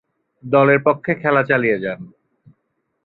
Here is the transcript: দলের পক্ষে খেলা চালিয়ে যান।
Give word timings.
দলের 0.43 0.79
পক্ষে 0.83 1.11
খেলা 1.15 1.41
চালিয়ে 1.43 1.77
যান। 1.79 1.99